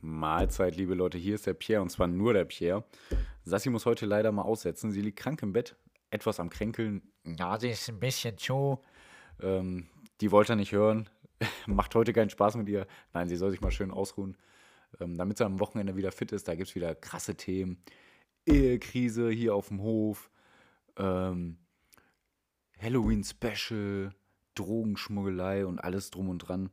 Mahlzeit, 0.00 0.76
liebe 0.76 0.94
Leute, 0.94 1.18
hier 1.18 1.34
ist 1.34 1.46
der 1.46 1.54
Pierre 1.54 1.82
und 1.82 1.90
zwar 1.90 2.06
nur 2.06 2.32
der 2.32 2.44
Pierre. 2.44 2.84
Sassi 3.44 3.70
muss 3.70 3.86
heute 3.86 4.06
leider 4.06 4.32
mal 4.32 4.42
aussetzen. 4.42 4.90
Sie 4.90 5.00
liegt 5.00 5.18
krank 5.18 5.42
im 5.42 5.52
Bett, 5.52 5.76
etwas 6.10 6.40
am 6.40 6.50
Kränkeln. 6.50 7.02
Ja, 7.24 7.58
sie 7.58 7.70
ist 7.70 7.88
ein 7.88 7.98
bisschen 7.98 8.38
zu. 8.38 8.82
Ähm, 9.40 9.88
die 10.20 10.30
wollte 10.30 10.52
er 10.52 10.56
nicht 10.56 10.72
hören. 10.72 11.08
Macht 11.66 11.94
heute 11.94 12.12
keinen 12.12 12.30
Spaß 12.30 12.56
mit 12.56 12.68
ihr. 12.68 12.86
Nein, 13.12 13.28
sie 13.28 13.36
soll 13.36 13.50
sich 13.50 13.60
mal 13.60 13.70
schön 13.70 13.90
ausruhen. 13.90 14.36
Ähm, 15.00 15.16
damit 15.16 15.38
sie 15.38 15.44
am 15.44 15.60
Wochenende 15.60 15.96
wieder 15.96 16.12
fit 16.12 16.32
ist, 16.32 16.48
da 16.48 16.54
gibt 16.54 16.68
es 16.68 16.74
wieder 16.74 16.94
krasse 16.94 17.34
Themen. 17.34 17.82
Ehekrise 18.46 19.30
hier 19.30 19.54
auf 19.54 19.68
dem 19.68 19.82
Hof. 19.82 20.30
Ähm, 20.96 21.58
Halloween-Special, 22.80 24.10
Drogenschmuggelei 24.54 25.66
und 25.66 25.78
alles 25.78 26.10
drum 26.10 26.28
und 26.28 26.38
dran. 26.38 26.70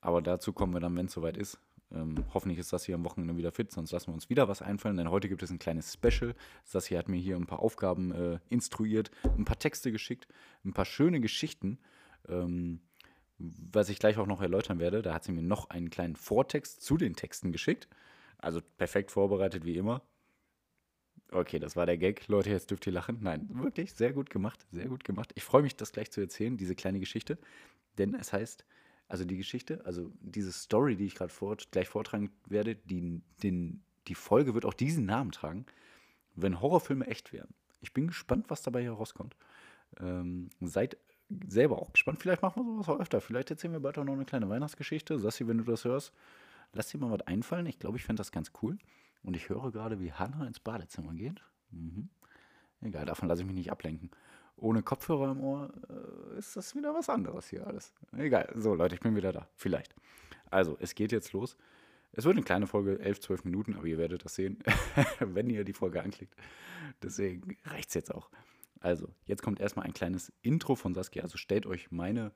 Aber 0.00 0.20
dazu 0.20 0.52
kommen 0.52 0.74
wir 0.74 0.80
dann, 0.80 0.96
wenn 0.96 1.06
es 1.06 1.12
soweit 1.12 1.36
ist. 1.36 1.58
Ähm, 1.94 2.24
hoffentlich 2.32 2.58
ist 2.58 2.72
das 2.72 2.84
hier 2.84 2.96
am 2.96 3.04
Wochenende 3.04 3.36
wieder 3.36 3.52
fit, 3.52 3.70
sonst 3.70 3.92
lassen 3.92 4.08
wir 4.08 4.14
uns 4.14 4.28
wieder 4.28 4.48
was 4.48 4.62
einfallen, 4.62 4.96
denn 4.96 5.10
heute 5.10 5.28
gibt 5.28 5.42
es 5.42 5.50
ein 5.50 5.58
kleines 5.58 5.92
Special. 5.92 6.34
Das 6.72 6.86
hier 6.86 6.98
hat 6.98 7.08
mir 7.08 7.20
hier 7.20 7.36
ein 7.36 7.46
paar 7.46 7.60
Aufgaben 7.60 8.12
äh, 8.12 8.38
instruiert, 8.48 9.10
ein 9.38 9.44
paar 9.44 9.58
Texte 9.58 9.92
geschickt, 9.92 10.26
ein 10.64 10.72
paar 10.72 10.84
schöne 10.84 11.20
Geschichten, 11.20 11.78
ähm, 12.28 12.80
was 13.38 13.88
ich 13.88 13.98
gleich 13.98 14.18
auch 14.18 14.26
noch 14.26 14.40
erläutern 14.40 14.78
werde. 14.78 15.02
Da 15.02 15.14
hat 15.14 15.24
sie 15.24 15.32
mir 15.32 15.42
noch 15.42 15.70
einen 15.70 15.90
kleinen 15.90 16.16
Vortext 16.16 16.82
zu 16.82 16.96
den 16.96 17.14
Texten 17.14 17.52
geschickt. 17.52 17.88
Also 18.38 18.60
perfekt 18.76 19.10
vorbereitet 19.10 19.64
wie 19.64 19.76
immer. 19.76 20.02
Okay, 21.30 21.58
das 21.58 21.74
war 21.74 21.86
der 21.86 21.98
Gag. 21.98 22.28
Leute, 22.28 22.50
jetzt 22.50 22.70
dürft 22.70 22.86
ihr 22.86 22.92
lachen. 22.92 23.18
Nein, 23.20 23.48
wirklich 23.50 23.92
sehr 23.92 24.12
gut 24.12 24.30
gemacht, 24.30 24.66
sehr 24.70 24.86
gut 24.86 25.04
gemacht. 25.04 25.32
Ich 25.34 25.42
freue 25.42 25.62
mich, 25.62 25.76
das 25.76 25.92
gleich 25.92 26.10
zu 26.10 26.20
erzählen, 26.20 26.56
diese 26.56 26.74
kleine 26.74 27.00
Geschichte. 27.00 27.38
Denn 27.98 28.14
es 28.14 28.32
heißt, 28.32 28.64
also 29.14 29.24
die 29.24 29.36
Geschichte, 29.36 29.80
also 29.84 30.10
diese 30.20 30.50
Story, 30.50 30.96
die 30.96 31.06
ich 31.06 31.14
gerade 31.14 31.32
vor, 31.32 31.56
gleich 31.70 31.88
vortragen 31.88 32.32
werde, 32.48 32.74
die, 32.74 33.22
den, 33.44 33.84
die 34.08 34.16
Folge 34.16 34.54
wird 34.54 34.64
auch 34.64 34.74
diesen 34.74 35.06
Namen 35.06 35.30
tragen, 35.30 35.66
wenn 36.34 36.60
Horrorfilme 36.60 37.06
echt 37.06 37.32
wären. 37.32 37.54
Ich 37.80 37.94
bin 37.94 38.08
gespannt, 38.08 38.46
was 38.48 38.62
dabei 38.62 38.82
herauskommt. 38.82 39.36
Ähm, 40.00 40.50
seid 40.60 40.96
selber 41.46 41.80
auch 41.80 41.92
gespannt. 41.92 42.18
Vielleicht 42.20 42.42
machen 42.42 42.64
wir 42.64 42.72
sowas 42.72 42.88
auch 42.88 42.98
öfter. 42.98 43.20
Vielleicht 43.20 43.52
erzählen 43.52 43.72
wir 43.72 43.78
bald 43.78 43.96
auch 43.98 44.04
noch 44.04 44.14
eine 44.14 44.24
kleine 44.24 44.48
Weihnachtsgeschichte. 44.48 45.16
Sassi, 45.20 45.46
wenn 45.46 45.58
du 45.58 45.64
das 45.64 45.84
hörst, 45.84 46.12
lass 46.72 46.88
dir 46.88 46.98
mal 46.98 47.12
was 47.12 47.24
einfallen. 47.28 47.66
Ich 47.66 47.78
glaube, 47.78 47.96
ich 47.96 48.02
fände 48.02 48.18
das 48.18 48.32
ganz 48.32 48.50
cool. 48.62 48.78
Und 49.22 49.36
ich 49.36 49.48
höre 49.48 49.70
gerade, 49.70 50.00
wie 50.00 50.10
Hannah 50.10 50.44
ins 50.44 50.58
Badezimmer 50.58 51.14
geht. 51.14 51.40
Mhm. 51.70 52.08
Egal, 52.80 53.06
davon 53.06 53.28
lasse 53.28 53.42
ich 53.42 53.46
mich 53.46 53.54
nicht 53.54 53.70
ablenken. 53.70 54.10
Ohne 54.56 54.82
Kopfhörer 54.82 55.32
im 55.32 55.40
Ohr 55.40 55.72
äh, 55.88 56.38
ist 56.38 56.56
das 56.56 56.74
wieder 56.74 56.94
was 56.94 57.08
anderes 57.08 57.48
hier 57.48 57.66
alles. 57.66 57.92
Egal. 58.16 58.52
So, 58.54 58.74
Leute, 58.74 58.94
ich 58.94 59.00
bin 59.00 59.16
wieder 59.16 59.32
da. 59.32 59.48
Vielleicht. 59.56 59.94
Also, 60.50 60.76
es 60.80 60.94
geht 60.94 61.12
jetzt 61.12 61.32
los. 61.32 61.56
Es 62.12 62.24
wird 62.24 62.36
eine 62.36 62.44
kleine 62.44 62.68
Folge, 62.68 63.00
11, 63.00 63.20
12 63.20 63.44
Minuten, 63.44 63.74
aber 63.74 63.86
ihr 63.86 63.98
werdet 63.98 64.24
das 64.24 64.36
sehen, 64.36 64.58
wenn 65.18 65.50
ihr 65.50 65.64
die 65.64 65.72
Folge 65.72 66.00
anklickt. 66.02 66.34
Deswegen 67.02 67.56
reicht 67.64 67.88
es 67.88 67.94
jetzt 67.94 68.14
auch. 68.14 68.30
Also, 68.78 69.08
jetzt 69.24 69.42
kommt 69.42 69.60
erstmal 69.60 69.86
ein 69.86 69.94
kleines 69.94 70.32
Intro 70.42 70.76
von 70.76 70.94
Saskia. 70.94 71.22
Also 71.22 71.38
stellt 71.38 71.66
euch 71.66 71.90
meine 71.90 72.32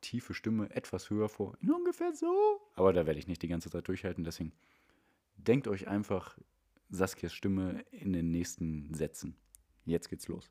tiefe 0.00 0.34
Stimme 0.34 0.68
etwas 0.74 1.10
höher 1.10 1.28
vor. 1.28 1.56
Ungefähr 1.62 2.12
so. 2.14 2.60
Aber 2.74 2.92
da 2.92 3.06
werde 3.06 3.18
ich 3.18 3.28
nicht 3.28 3.40
die 3.42 3.48
ganze 3.48 3.70
Zeit 3.70 3.88
durchhalten. 3.88 4.24
Deswegen 4.24 4.52
denkt 5.36 5.68
euch 5.68 5.88
einfach 5.88 6.36
Saskias 6.90 7.32
Stimme 7.32 7.84
in 7.90 8.12
den 8.12 8.30
nächsten 8.30 8.92
Sätzen. 8.94 9.36
Jetzt 9.84 10.08
geht's 10.08 10.28
los. 10.28 10.50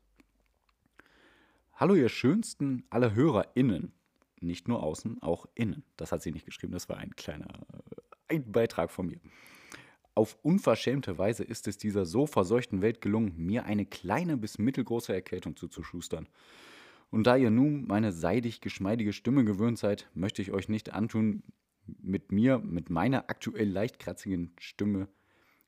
Hallo, 1.78 1.94
ihr 1.94 2.08
schönsten 2.08 2.84
aller 2.88 3.14
HörerInnen. 3.14 3.92
Nicht 4.40 4.66
nur 4.66 4.82
außen, 4.82 5.20
auch 5.20 5.44
innen. 5.54 5.84
Das 5.98 6.10
hat 6.10 6.22
sie 6.22 6.32
nicht 6.32 6.46
geschrieben, 6.46 6.72
das 6.72 6.88
war 6.88 6.96
ein 6.96 7.14
kleiner 7.16 7.48
äh, 8.30 8.34
ein 8.36 8.50
Beitrag 8.50 8.90
von 8.90 9.08
mir. 9.08 9.20
Auf 10.14 10.38
unverschämte 10.40 11.18
Weise 11.18 11.44
ist 11.44 11.68
es 11.68 11.76
dieser 11.76 12.06
so 12.06 12.26
verseuchten 12.26 12.80
Welt 12.80 13.02
gelungen, 13.02 13.34
mir 13.36 13.66
eine 13.66 13.84
kleine 13.84 14.38
bis 14.38 14.56
mittelgroße 14.56 15.12
Erkältung 15.12 15.54
zuzuschustern. 15.54 16.30
Und 17.10 17.26
da 17.26 17.36
ihr 17.36 17.50
nun 17.50 17.86
meine 17.86 18.10
seidig 18.10 18.62
geschmeidige 18.62 19.12
Stimme 19.12 19.44
gewöhnt 19.44 19.76
seid, 19.78 20.08
möchte 20.14 20.40
ich 20.40 20.52
euch 20.52 20.70
nicht 20.70 20.94
antun, 20.94 21.42
mit 21.84 22.32
mir, 22.32 22.58
mit 22.58 22.88
meiner 22.88 23.28
aktuell 23.28 23.68
leicht 23.68 23.98
kratzigen 23.98 24.54
Stimme 24.58 25.08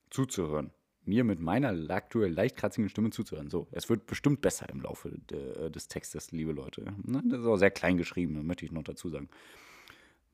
zuzuhören. 0.09 0.71
Mir 1.05 1.23
mit 1.23 1.39
meiner 1.39 1.73
aktuell 1.89 2.31
leicht 2.31 2.55
kratzigen 2.55 2.89
Stimme 2.89 3.09
zuzuhören. 3.09 3.49
So, 3.49 3.67
es 3.71 3.89
wird 3.89 4.05
bestimmt 4.05 4.41
besser 4.41 4.69
im 4.69 4.81
Laufe 4.81 5.11
de, 5.29 5.69
des 5.69 5.87
Textes, 5.87 6.31
liebe 6.31 6.51
Leute. 6.51 6.93
Ne, 7.03 7.23
das 7.25 7.41
ist 7.41 7.45
auch 7.47 7.57
sehr 7.57 7.71
klein 7.71 7.97
geschrieben, 7.97 8.45
möchte 8.45 8.65
ich 8.65 8.71
noch 8.71 8.83
dazu 8.83 9.09
sagen. 9.09 9.29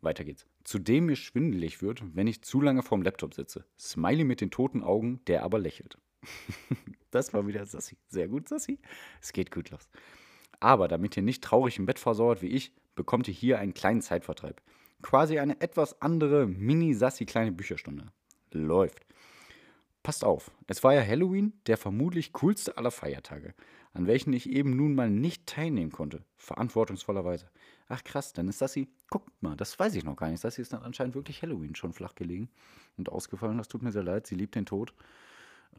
Weiter 0.01 0.23
geht's. 0.23 0.45
Zudem 0.63 1.07
mir 1.07 1.15
schwindelig 1.15 1.81
wird, 1.81 2.03
wenn 2.15 2.27
ich 2.27 2.41
zu 2.41 2.61
lange 2.61 2.83
vorm 2.83 3.01
Laptop 3.01 3.33
sitze. 3.33 3.65
Smiley 3.79 4.23
mit 4.23 4.41
den 4.41 4.51
toten 4.51 4.83
Augen, 4.83 5.21
der 5.27 5.43
aber 5.43 5.59
lächelt. 5.59 5.97
das 7.11 7.33
war 7.33 7.47
wieder 7.47 7.65
Sassi. 7.65 7.97
Sehr 8.07 8.27
gut, 8.27 8.47
Sassi. 8.47 8.79
Es 9.21 9.33
geht 9.33 9.51
gut 9.51 9.71
los. 9.71 9.89
Aber 10.59 10.87
damit 10.87 11.17
ihr 11.17 11.23
nicht 11.23 11.43
traurig 11.43 11.77
im 11.77 11.85
Bett 11.85 11.99
versauert 11.99 12.41
wie 12.41 12.47
ich, 12.47 12.73
bekommt 12.95 13.27
ihr 13.27 13.33
hier 13.33 13.59
einen 13.59 13.73
kleinen 13.73 14.01
Zeitvertreib. 14.01 14.61
Quasi 15.01 15.39
eine 15.39 15.59
etwas 15.61 16.01
andere 16.01 16.47
Mini-Sassi 16.47 17.25
kleine 17.25 17.51
Bücherstunde. 17.51 18.11
Läuft. 18.51 19.05
Passt 20.05 20.23
auf, 20.23 20.51
es 20.67 20.83
war 20.83 20.93
ja 20.93 21.01
Halloween, 21.01 21.53
der 21.65 21.77
vermutlich 21.77 22.31
coolste 22.33 22.77
aller 22.77 22.91
Feiertage, 22.91 23.55
an 23.95 24.05
welchen 24.05 24.33
ich 24.33 24.47
eben 24.47 24.75
nun 24.75 24.93
mal 24.93 25.09
nicht 25.09 25.47
teilnehmen 25.47 25.91
konnte, 25.91 26.23
verantwortungsvollerweise. 26.37 27.49
Ach 27.87 28.03
krass, 28.03 28.31
dann 28.31 28.47
ist 28.47 28.59
Sassi, 28.59 28.87
guckt 29.09 29.31
mal, 29.41 29.55
das 29.55 29.79
weiß 29.79 29.95
ich 29.95 30.03
noch 30.03 30.15
gar 30.15 30.29
nicht. 30.29 30.41
Sassi 30.41 30.61
ist 30.61 30.73
dann 30.73 30.83
anscheinend 30.83 31.15
wirklich 31.15 31.41
Halloween 31.41 31.73
schon 31.73 31.91
flach 31.91 32.13
gelegen 32.13 32.49
und 32.97 33.09
ausgefallen. 33.09 33.57
Das 33.57 33.67
tut 33.67 33.81
mir 33.81 33.91
sehr 33.91 34.03
leid, 34.03 34.27
sie 34.27 34.35
liebt 34.35 34.53
den 34.53 34.67
Tod. 34.67 34.93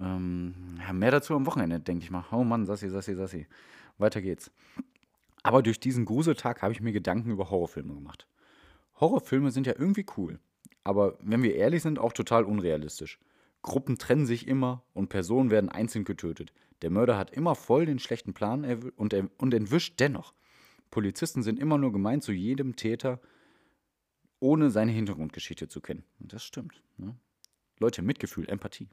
Ähm, 0.00 0.76
mehr 0.92 1.12
dazu 1.12 1.36
am 1.36 1.46
Wochenende, 1.46 1.78
denke 1.78 2.02
ich 2.02 2.10
mal. 2.10 2.24
Oh 2.32 2.42
Mann, 2.42 2.66
Sassi, 2.66 2.90
Sassi, 2.90 3.14
Sassi. 3.14 3.46
Weiter 3.96 4.20
geht's. 4.20 4.50
Aber 5.44 5.62
durch 5.62 5.78
diesen 5.78 6.04
Gruseltag 6.04 6.62
habe 6.62 6.72
ich 6.72 6.80
mir 6.80 6.90
Gedanken 6.90 7.30
über 7.30 7.48
Horrorfilme 7.48 7.94
gemacht. 7.94 8.26
Horrorfilme 8.98 9.52
sind 9.52 9.68
ja 9.68 9.74
irgendwie 9.78 10.06
cool, 10.16 10.40
aber 10.82 11.16
wenn 11.20 11.44
wir 11.44 11.54
ehrlich 11.54 11.82
sind, 11.82 12.00
auch 12.00 12.12
total 12.12 12.42
unrealistisch. 12.42 13.20
Gruppen 13.66 13.98
trennen 13.98 14.26
sich 14.26 14.46
immer 14.46 14.84
und 14.94 15.08
Personen 15.08 15.50
werden 15.50 15.68
einzeln 15.68 16.04
getötet. 16.04 16.52
Der 16.82 16.90
Mörder 16.90 17.18
hat 17.18 17.32
immer 17.32 17.56
voll 17.56 17.84
den 17.84 17.98
schlechten 17.98 18.32
Plan 18.32 18.64
und, 18.96 19.12
und 19.12 19.54
entwischt 19.54 19.98
dennoch. 19.98 20.32
Polizisten 20.90 21.42
sind 21.42 21.58
immer 21.58 21.76
nur 21.76 21.92
gemein 21.92 22.22
zu 22.22 22.32
jedem 22.32 22.76
Täter, 22.76 23.20
ohne 24.38 24.70
seine 24.70 24.92
Hintergrundgeschichte 24.92 25.66
zu 25.68 25.80
kennen. 25.80 26.04
Und 26.20 26.32
das 26.32 26.44
stimmt. 26.44 26.80
Ne? 26.96 27.16
Leute, 27.80 28.02
Mitgefühl, 28.02 28.48
Empathie. 28.48 28.88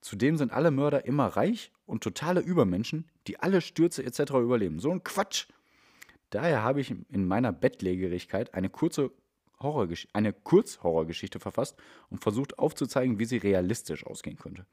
Zudem 0.00 0.36
sind 0.36 0.52
alle 0.52 0.70
Mörder 0.70 1.04
immer 1.04 1.26
reich 1.26 1.72
und 1.84 2.04
totale 2.04 2.40
Übermenschen, 2.40 3.08
die 3.26 3.40
alle 3.40 3.60
Stürze 3.60 4.04
etc. 4.04 4.34
überleben. 4.34 4.78
So 4.78 4.92
ein 4.92 5.02
Quatsch. 5.02 5.48
Daher 6.30 6.62
habe 6.62 6.80
ich 6.80 6.94
in 7.10 7.26
meiner 7.26 7.52
Bettlägerigkeit 7.52 8.54
eine 8.54 8.70
kurze 8.70 9.10
eine 10.12 10.32
Kurzhorrorgeschichte 10.32 11.38
verfasst 11.38 11.76
und 12.10 12.22
versucht 12.22 12.58
aufzuzeigen, 12.58 13.18
wie 13.18 13.24
sie 13.24 13.38
realistisch 13.38 14.06
ausgehen 14.06 14.38
könnte. 14.38 14.66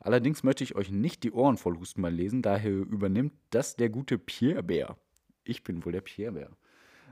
Allerdings 0.00 0.42
möchte 0.42 0.64
ich 0.64 0.74
euch 0.74 0.90
nicht 0.90 1.22
die 1.22 1.32
Ohren 1.32 1.56
voll 1.56 1.78
husten 1.78 2.00
mal 2.00 2.12
lesen, 2.12 2.42
daher 2.42 2.70
übernimmt 2.70 3.32
das 3.50 3.76
der 3.76 3.88
gute 3.88 4.18
Pierre 4.18 4.62
Bär. 4.62 4.96
Ich 5.44 5.62
bin 5.62 5.84
wohl 5.84 5.92
der 5.92 6.00
Pierre 6.00 6.32
Bär. 6.32 6.50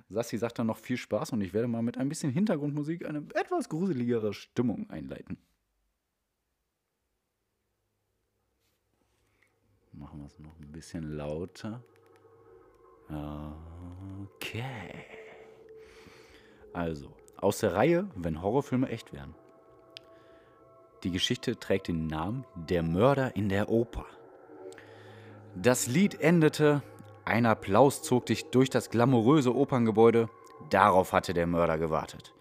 Sassi 0.08 0.36
sagt 0.36 0.58
dann 0.58 0.66
noch 0.66 0.78
viel 0.78 0.96
Spaß 0.96 1.32
und 1.32 1.40
ich 1.40 1.54
werde 1.54 1.68
mal 1.68 1.82
mit 1.82 1.96
ein 1.96 2.08
bisschen 2.08 2.32
Hintergrundmusik 2.32 3.06
eine 3.06 3.26
etwas 3.34 3.68
gruseligere 3.68 4.34
Stimmung 4.34 4.88
einleiten. 4.90 5.38
Machen 9.92 10.20
wir 10.20 10.26
es 10.26 10.38
noch 10.38 10.58
ein 10.58 10.72
bisschen 10.72 11.16
lauter. 11.16 11.82
Okay. 14.22 15.04
Also, 16.72 17.14
aus 17.42 17.58
der 17.58 17.74
Reihe, 17.74 18.08
wenn 18.14 18.42
Horrorfilme 18.42 18.88
echt 18.88 19.12
wären. 19.12 19.34
Die 21.02 21.10
Geschichte 21.10 21.58
trägt 21.58 21.88
den 21.88 22.06
Namen 22.06 22.44
Der 22.54 22.82
Mörder 22.82 23.34
in 23.34 23.48
der 23.48 23.68
Oper. 23.68 24.06
Das 25.54 25.86
Lied 25.86 26.20
endete, 26.20 26.82
ein 27.24 27.44
Applaus 27.44 28.02
zog 28.02 28.26
dich 28.26 28.50
durch 28.50 28.70
das 28.70 28.90
glamouröse 28.90 29.54
Operngebäude, 29.54 30.28
darauf 30.70 31.12
hatte 31.12 31.34
der 31.34 31.46
Mörder 31.46 31.78
gewartet. 31.78 32.34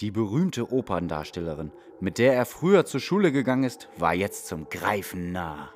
Die 0.00 0.10
berühmte 0.10 0.72
Operndarstellerin, 0.72 1.72
mit 2.00 2.18
der 2.18 2.34
er 2.34 2.46
früher 2.46 2.84
zur 2.84 3.00
Schule 3.00 3.32
gegangen 3.32 3.64
ist, 3.64 3.88
war 3.96 4.14
jetzt 4.14 4.46
zum 4.46 4.68
Greifen 4.68 5.32
nah. 5.32 5.70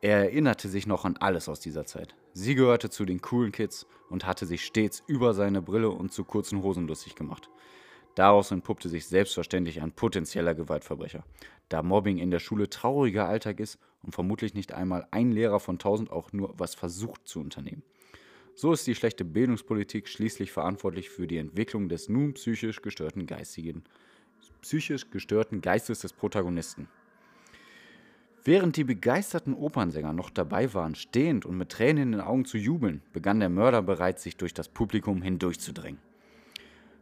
Er 0.00 0.18
erinnerte 0.18 0.68
sich 0.68 0.86
noch 0.86 1.04
an 1.04 1.16
alles 1.16 1.48
aus 1.48 1.60
dieser 1.60 1.84
Zeit. 1.84 2.14
Sie 2.32 2.54
gehörte 2.54 2.88
zu 2.88 3.04
den 3.04 3.20
coolen 3.20 3.50
Kids 3.50 3.86
und 4.08 4.26
hatte 4.26 4.46
sich 4.46 4.64
stets 4.64 5.02
über 5.06 5.34
seine 5.34 5.60
Brille 5.60 5.90
und 5.90 6.12
zu 6.12 6.24
kurzen 6.24 6.62
Hosen 6.62 6.86
lustig 6.86 7.16
gemacht. 7.16 7.50
Daraus 8.14 8.50
entpuppte 8.50 8.88
sich 8.88 9.06
selbstverständlich 9.06 9.80
ein 9.80 9.92
potenzieller 9.92 10.54
Gewaltverbrecher, 10.54 11.24
da 11.68 11.82
Mobbing 11.82 12.18
in 12.18 12.30
der 12.30 12.38
Schule 12.38 12.70
trauriger 12.70 13.28
Alltag 13.28 13.60
ist 13.60 13.78
und 14.02 14.12
vermutlich 14.12 14.54
nicht 14.54 14.72
einmal 14.72 15.06
ein 15.10 15.32
Lehrer 15.32 15.60
von 15.60 15.78
tausend 15.78 16.10
auch 16.10 16.32
nur 16.32 16.54
was 16.58 16.74
versucht 16.74 17.26
zu 17.26 17.40
unternehmen. 17.40 17.82
So 18.54 18.72
ist 18.72 18.86
die 18.86 18.94
schlechte 18.94 19.24
Bildungspolitik 19.24 20.08
schließlich 20.08 20.50
verantwortlich 20.50 21.10
für 21.10 21.26
die 21.26 21.38
Entwicklung 21.38 21.88
des 21.88 22.08
nun 22.08 22.34
psychisch 22.34 22.82
gestörten 22.82 23.26
geistigen 23.26 23.84
psychisch 24.62 25.10
gestörten 25.10 25.60
Geistes 25.60 26.00
des 26.00 26.12
Protagonisten. 26.12 26.88
Während 28.44 28.76
die 28.76 28.84
begeisterten 28.84 29.52
Opernsänger 29.54 30.12
noch 30.12 30.30
dabei 30.30 30.72
waren, 30.72 30.94
stehend 30.94 31.44
und 31.44 31.58
mit 31.58 31.70
Tränen 31.70 32.02
in 32.02 32.12
den 32.12 32.20
Augen 32.20 32.44
zu 32.44 32.56
jubeln, 32.56 33.02
begann 33.12 33.40
der 33.40 33.48
Mörder 33.48 33.82
bereits, 33.82 34.22
sich 34.22 34.36
durch 34.36 34.54
das 34.54 34.68
Publikum 34.68 35.22
hindurchzudrängen. 35.22 36.00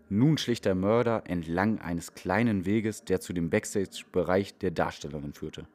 Nun 0.09 0.39
schlich 0.39 0.61
der 0.61 0.75
Mörder 0.75 1.25
entlang 1.27 1.81
eines 1.81 2.15
kleinen 2.15 2.65
Weges, 2.65 3.05
der 3.05 3.21
zu 3.21 3.33
dem 3.33 3.51
Backstage-Bereich 3.51 4.57
der 4.59 4.71
Darstellerin 4.71 5.33
führte. 5.33 5.67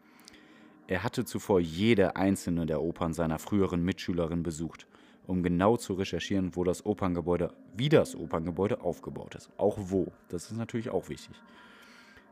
Er 0.88 1.04
hatte 1.04 1.26
zuvor 1.26 1.60
jede 1.60 2.16
einzelne 2.16 2.66
der 2.66 2.82
Opern 2.82 3.14
seiner 3.14 3.40
früheren 3.40 3.84
Mitschülerin 3.84 4.42
besucht, 4.44 4.88
um 5.28 5.44
genau 5.44 5.78
zu 5.78 5.94
recherchieren, 5.94 6.56
wo 6.56 6.64
das 6.64 6.86
Operngebäude, 6.86 7.54
wie 7.76 7.90
das 7.90 8.16
Operngebäude 8.16 8.82
aufgebaut 8.82 9.36
ist. 9.36 9.50
Auch 9.58 9.78
wo. 9.80 10.12
Das 10.30 10.46
ist 10.50 10.58
natürlich 10.58 10.90
auch 10.90 11.10
wichtig. 11.10 11.36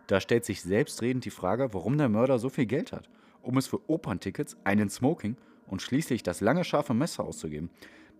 Da 0.08 0.20
stellt 0.20 0.44
sich 0.44 0.62
selbstredend 0.62 1.26
die 1.26 1.30
Frage, 1.30 1.74
warum 1.74 1.98
der 1.98 2.10
Mörder 2.10 2.40
so 2.40 2.50
viel 2.50 2.66
Geld 2.66 2.92
hat, 2.92 3.10
um 3.42 3.58
es 3.58 3.68
für 3.68 3.90
Operntickets, 3.90 4.58
einen 4.64 4.90
Smoking 4.90 5.38
und 5.68 5.82
schließlich 5.82 6.24
das 6.24 6.42
lange 6.42 6.64
scharfe 6.64 6.94
Messer 6.94 7.24
auszugeben, 7.24 7.70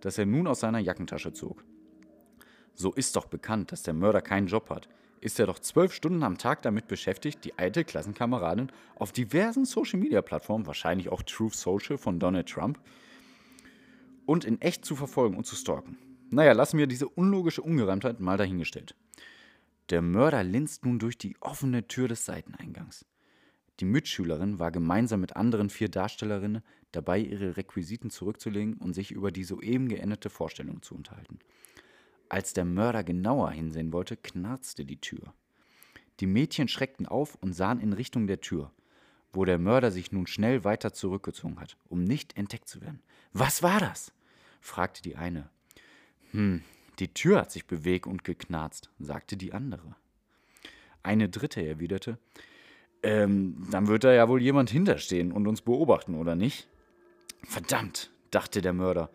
das 0.02 0.18
er 0.18 0.26
nun 0.26 0.48
aus 0.48 0.62
seiner 0.62 0.80
Jackentasche 0.80 1.34
zog. 1.34 1.64
So 2.74 2.94
ist 2.94 3.16
doch 3.16 3.26
bekannt, 3.26 3.72
dass 3.72 3.84
der 3.84 3.94
Mörder 3.94 4.22
keinen 4.22 4.48
Job 4.48 4.70
hat. 4.70 4.88
Ist 5.22 5.40
er 5.40 5.48
doch 5.48 5.60
zwölf 5.60 5.94
Stunden 5.94 6.24
am 6.24 6.38
Tag 6.38 6.62
damit 6.62 6.88
beschäftigt, 6.88 7.44
die 7.44 7.58
alte 7.58 7.84
Klassenkameradin 7.84 8.72
auf 8.96 9.12
diversen 9.12 9.66
Social-Media-Plattformen, 9.66 10.66
wahrscheinlich 10.66 11.10
auch 11.10 11.22
Truth 11.24 11.56
Social 11.56 11.98
von 11.98 12.20
Donald 12.20 12.48
Trump, 12.48 12.80
und 14.26 14.46
in 14.46 14.62
echt 14.62 14.86
zu 14.86 14.96
verfolgen 14.96 15.36
und 15.36 15.46
zu 15.46 15.56
stalken. 15.56 15.98
Naja, 16.30 16.54
lassen 16.54 16.78
wir 16.78 16.88
diese 16.88 17.10
unlogische 17.10 17.64
Ungereimtheit 17.64 18.20
mal 18.20 18.38
dahingestellt. 18.38 18.96
Der 19.90 20.02
Mörder 20.04 20.44
linst 20.44 20.86
nun 20.86 21.00
durch 21.00 21.18
die 21.18 21.36
offene 21.42 21.88
Tür 21.88 22.08
des 22.08 22.26
Seiteneingangs. 22.26 23.06
Die 23.80 23.86
Mitschülerin 23.86 24.60
war 24.60 24.72
gemeinsam 24.72 25.22
mit 25.22 25.36
anderen 25.36 25.70
vier 25.70 25.90
Darstellerinnen 25.90 26.64
dabei, 26.92 27.20
ihre 27.20 27.56
Requisiten 27.56 28.10
zurückzulegen 28.10 28.74
und 28.76 28.94
sich 28.94 29.12
über 29.12 29.32
die 29.32 29.44
soeben 29.44 29.88
geendete 29.88 30.30
Vorstellung 30.30 30.82
zu 30.82 30.96
unterhalten. 30.96 31.40
Als 32.28 32.54
der 32.54 32.66
Mörder 32.66 33.04
genauer 33.04 33.52
hinsehen 33.52 33.94
wollte, 33.94 34.18
knarzte 34.18 34.86
die 34.86 35.00
Tür. 35.00 35.34
Die 36.20 36.28
Mädchen 36.28 36.68
schreckten 36.68 37.06
auf 37.08 37.36
und 37.36 37.54
sahen 37.54 37.80
in 37.80 37.94
Richtung 37.94 38.28
der 38.28 38.42
Tür, 38.42 38.72
wo 39.32 39.46
der 39.46 39.58
Mörder 39.58 39.92
sich 39.92 40.12
nun 40.12 40.28
schnell 40.28 40.64
weiter 40.64 40.94
zurückgezogen 40.94 41.60
hat, 41.60 41.78
um 41.88 42.04
nicht 42.04 42.36
entdeckt 42.38 42.68
zu 42.68 42.82
werden. 42.82 43.02
Was 43.32 43.64
war 43.64 43.80
das? 43.80 44.12
fragte 44.60 45.02
die 45.02 45.16
eine. 45.16 45.50
Hm, 46.32 46.64
die 47.00 47.14
Tür 47.14 47.40
hat 47.40 47.52
sich 47.52 47.66
bewegt 47.66 48.08
und 48.08 48.26
geknarzt, 48.26 48.90
sagte 49.00 49.38
die 49.38 49.54
andere. 49.54 49.96
Eine 51.02 51.30
dritte 51.30 51.66
erwiderte, 51.66 52.20
ähm, 53.04 53.68
dann 53.72 53.88
wird 53.88 54.04
da 54.04 54.14
ja 54.14 54.28
wohl 54.28 54.42
jemand 54.42 54.70
hinterstehen 54.70 55.32
und 55.32 55.48
uns 55.48 55.62
beobachten, 55.62 56.16
oder 56.16 56.36
nicht? 56.36 56.68
Verdammt, 57.44 58.12
dachte 58.32 58.62
der 58.62 58.74
Mörder, 58.74 59.10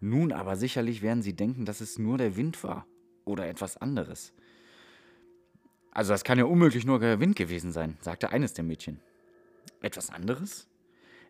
nun 0.00 0.32
aber 0.32 0.56
sicherlich 0.56 1.02
werden 1.02 1.22
sie 1.22 1.34
denken, 1.34 1.64
dass 1.64 1.80
es 1.80 1.98
nur 1.98 2.18
der 2.18 2.36
Wind 2.36 2.62
war 2.64 2.86
oder 3.24 3.46
etwas 3.46 3.76
anderes. 3.76 4.32
Also 5.92 6.12
das 6.12 6.24
kann 6.24 6.38
ja 6.38 6.44
unmöglich 6.44 6.84
nur 6.86 6.98
der 6.98 7.20
Wind 7.20 7.36
gewesen 7.36 7.72
sein, 7.72 7.96
sagte 8.00 8.30
eines 8.30 8.54
der 8.54 8.64
Mädchen. 8.64 9.00
Etwas 9.82 10.10
anderes? 10.10 10.68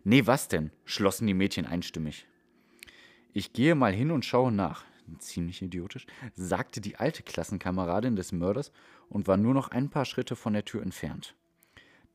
Nee, 0.03 0.25
was 0.25 0.47
denn? 0.47 0.71
schlossen 0.85 1.27
die 1.27 1.33
Mädchen 1.33 1.65
einstimmig. 1.65 2.27
Ich 3.33 3.53
gehe 3.53 3.75
mal 3.75 3.93
hin 3.93 4.11
und 4.11 4.25
schaue 4.25 4.51
nach. 4.51 4.85
Ziemlich 5.19 5.61
idiotisch, 5.61 6.05
sagte 6.35 6.79
die 6.79 6.95
alte 6.95 7.21
Klassenkameradin 7.23 8.15
des 8.15 8.31
Mörders 8.31 8.71
und 9.09 9.27
war 9.27 9.35
nur 9.35 9.53
noch 9.53 9.69
ein 9.69 9.89
paar 9.89 10.05
Schritte 10.05 10.37
von 10.37 10.53
der 10.53 10.63
Tür 10.63 10.81
entfernt. 10.83 11.35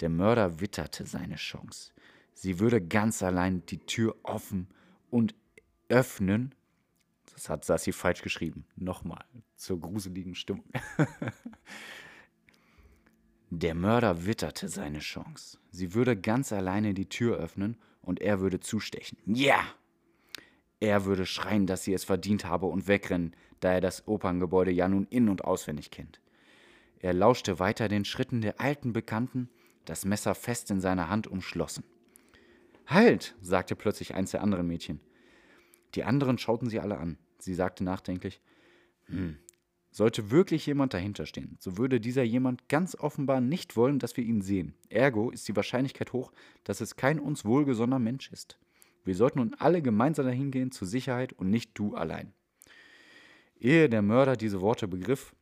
Der 0.01 0.09
Mörder 0.09 0.61
witterte 0.61 1.07
seine 1.07 1.37
Chance. 1.37 1.93
Sie 2.35 2.59
würde 2.59 2.81
ganz 2.87 3.23
allein 3.23 3.65
die 3.67 3.79
Tür 3.79 4.17
offen 4.23 4.69
und 5.11 5.35
öffnen. 5.89 6.55
Das 7.33 7.49
hat 7.49 7.65
Sassi 7.65 7.93
falsch 7.93 8.23
geschrieben. 8.23 8.67
Nochmal 8.77 9.25
zur 9.57 9.81
gruseligen 9.81 10.35
Stimmung. 10.35 10.65
Der 13.51 13.75
Mörder 13.75 14.27
witterte 14.27 14.69
seine 14.69 14.99
Chance. 14.99 15.59
Sie 15.71 15.95
würde 15.95 16.17
ganz 16.17 16.53
alleine 16.53 16.95
die 16.95 17.09
Tür 17.09 17.37
öffnen 17.37 17.77
und 18.03 18.21
er 18.21 18.41
würde 18.41 18.59
zustechen. 18.61 19.19
Ja! 19.25 19.61
Er 20.81 21.05
würde 21.05 21.25
schreien, 21.25 21.67
dass 21.67 21.85
sie 21.85 21.95
es 21.95 22.05
verdient 22.05 22.45
habe 22.45 22.67
und 22.67 22.89
wegrennen, 22.89 23.35
da 23.61 23.73
er 23.73 23.81
das 23.81 24.07
Operngebäude 24.09 24.73
ja 24.73 24.89
nun 24.89 25.07
in- 25.07 25.29
und 25.29 25.45
auswendig 25.45 25.91
kennt. 25.91 26.21
Er 26.99 27.15
lauschte 27.15 27.59
weiter 27.59 27.89
den 27.89 28.05
Schritten 28.05 28.41
der 28.41 28.61
alten 28.61 28.93
Bekannten, 28.93 29.49
das 29.87 30.05
Messer 30.05 30.35
fest 30.35 30.71
in 30.71 30.81
seiner 30.81 31.09
Hand 31.09 31.27
umschlossen. 31.27 31.85
Halt! 32.87 33.35
sagte 33.41 33.75
plötzlich 33.75 34.15
eins 34.15 34.31
der 34.31 34.43
anderen 34.43 34.67
Mädchen. 34.67 35.01
Die 35.95 36.05
anderen 36.05 36.39
schauten 36.39 36.69
sie 36.69 36.81
alle 36.81 36.99
an. 36.99 37.19
Sie 37.39 37.55
sagte 37.55 37.85
nachdenklich, 37.85 38.41
hm, 39.07 39.39
sollte 39.91 40.31
wirklich 40.31 40.67
jemand 40.67 40.93
dahinter 40.95 41.27
stehen, 41.27 41.57
so 41.59 41.79
würde 41.79 42.01
dieser 42.01 42.23
jemand 42.23 42.69
ganz 42.69 42.95
offenbar 42.95 43.41
nicht 43.41 43.77
wollen, 43.77 43.99
dass 43.99 44.17
wir 44.17 44.25
ihn 44.25 44.43
sehen. 44.43 44.75
Ergo 44.91 45.31
ist 45.31 45.49
die 45.49 45.57
Wahrscheinlichkeit 45.57 46.13
hoch, 46.13 46.33
dass 46.65 46.81
es 46.81 46.97
kein 46.97 47.19
uns 47.19 47.45
wohlgesonnener 47.45 47.99
Mensch 47.99 48.31
ist. 48.31 48.59
Wir 49.05 49.15
sollten 49.15 49.39
nun 49.39 49.55
alle 49.55 49.83
gemeinsam 49.83 50.27
dahin 50.27 50.51
gehen 50.51 50.73
zur 50.73 50.89
Sicherheit 50.89 51.33
und 51.33 51.51
nicht 51.51 51.71
du 51.75 51.95
allein. 51.95 52.33
Ehe 53.59 53.89
der 53.89 54.03
Mörder 54.03 54.37
diese 54.37 54.61
Worte 54.61 54.89
begriff, 54.89 55.35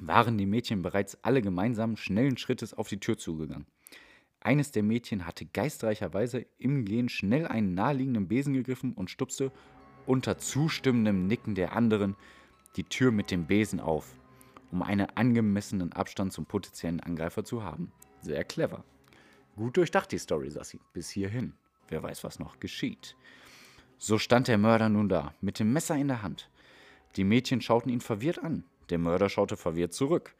waren 0.00 0.38
die 0.38 0.46
Mädchen 0.46 0.82
bereits 0.82 1.18
alle 1.22 1.42
gemeinsam 1.42 1.96
schnellen 1.96 2.36
Schrittes 2.36 2.74
auf 2.74 2.88
die 2.88 3.00
Tür 3.00 3.18
zugegangen. 3.18 3.66
Eines 4.40 4.70
der 4.70 4.82
Mädchen 4.82 5.26
hatte 5.26 5.44
geistreicherweise 5.44 6.46
im 6.58 6.84
Gehen 6.84 7.08
schnell 7.08 7.46
einen 7.46 7.74
naheliegenden 7.74 8.26
Besen 8.26 8.54
gegriffen 8.54 8.94
und 8.94 9.10
stupste 9.10 9.52
unter 10.06 10.38
zustimmendem 10.38 11.26
Nicken 11.26 11.54
der 11.54 11.76
anderen 11.76 12.16
die 12.76 12.84
Tür 12.84 13.12
mit 13.12 13.30
dem 13.30 13.46
Besen 13.46 13.80
auf, 13.80 14.14
um 14.70 14.82
einen 14.82 15.08
angemessenen 15.14 15.92
Abstand 15.92 16.32
zum 16.32 16.46
potenziellen 16.46 17.00
Angreifer 17.00 17.44
zu 17.44 17.62
haben. 17.62 17.92
Sehr 18.22 18.44
clever. 18.44 18.84
Gut 19.56 19.76
durchdacht 19.76 20.10
die 20.12 20.18
Story, 20.18 20.50
Sassi. 20.50 20.80
Bis 20.94 21.10
hierhin. 21.10 21.52
Wer 21.88 22.02
weiß, 22.02 22.24
was 22.24 22.38
noch 22.38 22.60
geschieht. 22.60 23.16
So 23.98 24.16
stand 24.16 24.48
der 24.48 24.56
Mörder 24.56 24.88
nun 24.88 25.08
da, 25.10 25.34
mit 25.42 25.58
dem 25.58 25.72
Messer 25.72 25.96
in 25.96 26.08
der 26.08 26.22
Hand. 26.22 26.48
Die 27.16 27.24
Mädchen 27.24 27.60
schauten 27.60 27.90
ihn 27.90 28.00
verwirrt 28.00 28.38
an. 28.38 28.64
Der 28.90 28.98
Mörder 28.98 29.28
schaute 29.28 29.56
verwirrt 29.56 29.94
zurück. 29.94 30.34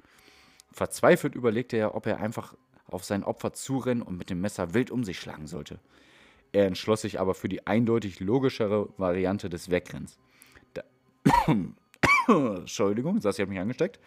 Verzweifelt 0.72 1.34
überlegte 1.34 1.76
er, 1.76 1.94
ob 1.94 2.06
er 2.06 2.20
einfach 2.20 2.54
auf 2.86 3.04
sein 3.04 3.24
Opfer 3.24 3.52
zurennen 3.52 4.02
und 4.02 4.18
mit 4.18 4.30
dem 4.30 4.40
Messer 4.40 4.74
wild 4.74 4.90
um 4.90 5.04
sich 5.04 5.18
schlagen 5.18 5.46
sollte. 5.46 5.78
Er 6.52 6.66
entschloss 6.66 7.02
sich 7.02 7.20
aber 7.20 7.34
für 7.34 7.48
die 7.48 7.66
eindeutig 7.66 8.20
logischere 8.20 8.88
Variante 8.96 9.48
des 9.48 9.70
Wegrenns. 9.70 10.18
Da 10.74 10.82
Entschuldigung, 12.28 13.20
Sassi 13.20 13.42
hat 13.42 13.48
mich 13.48 13.60
angesteckt. 13.60 14.00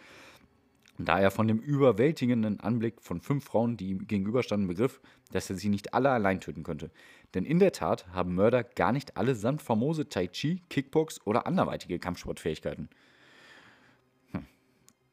Da 1.00 1.20
er 1.20 1.32
von 1.32 1.48
dem 1.48 1.58
überwältigenden 1.60 2.60
Anblick 2.60 3.02
von 3.02 3.20
fünf 3.20 3.46
Frauen, 3.46 3.78
die 3.78 3.90
ihm 3.90 4.08
gegenüberstanden, 4.08 4.68
begriff, 4.68 5.02
dass 5.32 5.50
er 5.50 5.56
sie 5.56 5.70
nicht 5.70 5.94
alle 5.94 6.12
allein 6.12 6.40
töten 6.40 6.64
könnte. 6.64 6.92
Denn 7.34 7.46
in 7.46 7.58
der 7.58 7.72
Tat 7.72 8.08
haben 8.10 8.36
Mörder 8.36 8.64
gar 8.64 8.92
nicht 8.92 9.18
allesamt 9.18 9.62
famose 9.62 10.08
Tai 10.08 10.28
Chi, 10.28 10.62
Kickbox 10.70 11.20
oder 11.26 11.48
anderweitige 11.48 11.98
Kampfsportfähigkeiten. 11.98 12.90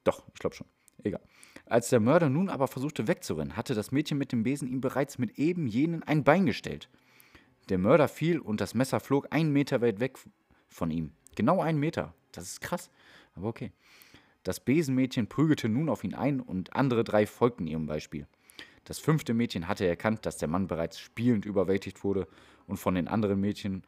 Doch, 0.05 0.25
ich 0.33 0.41
glaube 0.41 0.57
schon. 0.57 0.67
Egal. 1.03 1.23
Als 1.67 1.89
der 1.89 2.01
Mörder 2.01 2.29
nun 2.29 2.49
aber 2.49 2.69
versuchte 2.69 3.07
wegzurennen, 3.09 3.57
hatte 3.57 3.75
das 3.75 3.93
Mädchen 3.93 4.19
mit 4.19 4.33
dem 4.33 4.43
Besen 4.43 4.69
ihm 4.69 4.81
bereits 4.81 5.19
mit 5.19 5.39
eben 5.39 5.67
jenen 5.67 6.03
ein 6.03 6.25
Bein 6.25 6.47
gestellt. 6.47 6.89
Der 7.69 7.79
Mörder 7.79 8.09
fiel 8.09 8.39
und 8.39 8.61
das 8.61 8.75
Messer 8.75 9.01
flog 9.01 9.29
einen 9.31 9.53
Meter 9.53 9.81
weit 9.81 10.01
weg 10.01 10.19
von 10.69 10.91
ihm. 10.91 11.13
Genau 11.37 11.61
einen 11.61 11.79
Meter. 11.79 12.15
Das 12.33 12.45
ist 12.45 12.61
krass. 12.61 12.91
Aber 13.35 13.49
okay. 13.49 13.73
Das 14.43 14.61
Besenmädchen 14.61 15.29
prügelte 15.29 15.69
nun 15.69 15.89
auf 15.89 16.03
ihn 16.03 16.15
ein 16.15 16.41
und 16.41 16.75
andere 16.75 17.05
drei 17.05 17.27
folgten 17.27 17.67
ihrem 17.67 17.87
Beispiel. 17.87 18.27
Das 18.85 18.99
fünfte 18.99 19.35
Mädchen 19.35 19.69
hatte 19.69 19.87
erkannt, 19.87 20.25
dass 20.27 20.39
der 20.39 20.49
Mann 20.49 20.67
bereits 20.67 20.99
spielend 20.99 21.45
überwältigt 21.45 22.03
wurde 22.03 22.27
und 22.67 22.79
von 22.79 22.95
den 22.95 23.09
anderen 23.09 23.41
Mädchen 23.41 23.85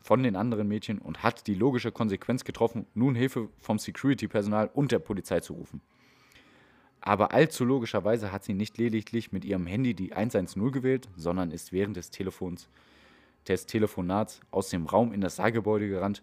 von 0.00 0.22
den 0.22 0.36
anderen 0.36 0.66
Mädchen 0.66 0.98
und 0.98 1.22
hat 1.22 1.46
die 1.46 1.54
logische 1.54 1.92
Konsequenz 1.92 2.44
getroffen, 2.44 2.86
nun 2.94 3.14
Hilfe 3.14 3.48
vom 3.60 3.78
Security-Personal 3.78 4.70
und 4.72 4.92
der 4.92 4.98
Polizei 4.98 5.40
zu 5.40 5.54
rufen. 5.54 5.80
Aber 7.00 7.32
allzu 7.32 7.64
logischerweise 7.64 8.32
hat 8.32 8.44
sie 8.44 8.54
nicht 8.54 8.76
lediglich 8.78 9.32
mit 9.32 9.44
ihrem 9.44 9.66
Handy 9.66 9.94
die 9.94 10.12
110 10.12 10.70
gewählt, 10.72 11.08
sondern 11.16 11.50
ist 11.50 11.72
während 11.72 11.96
des 11.96 12.10
Telefons 12.10 12.68
des 13.48 13.66
Telefonats 13.66 14.40
aus 14.50 14.68
dem 14.68 14.86
Raum 14.86 15.12
in 15.12 15.22
das 15.22 15.36
Saalgebäude 15.36 15.88
gerannt, 15.88 16.22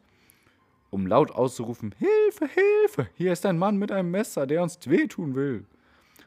um 0.91 1.07
laut 1.07 1.31
auszurufen: 1.31 1.95
Hilfe, 1.97 2.47
Hilfe! 2.47 3.09
Hier 3.15 3.33
ist 3.33 3.45
ein 3.45 3.57
Mann 3.57 3.77
mit 3.77 3.91
einem 3.91 4.11
Messer, 4.11 4.45
der 4.45 4.61
uns 4.61 4.79
wehtun 4.87 5.35
will. 5.35 5.65